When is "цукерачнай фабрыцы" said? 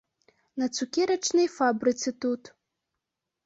0.77-2.17